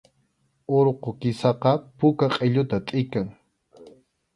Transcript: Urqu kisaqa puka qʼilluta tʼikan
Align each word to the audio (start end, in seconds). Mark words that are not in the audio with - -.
Urqu 0.77 1.09
kisaqa 1.19 1.71
puka 1.97 2.27
qʼilluta 2.35 2.77
tʼikan 2.87 3.27